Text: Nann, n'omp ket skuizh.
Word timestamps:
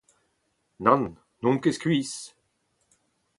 Nann, 0.83 1.03
n'omp 1.41 1.61
ket 1.61 1.75
skuizh. 1.77 2.19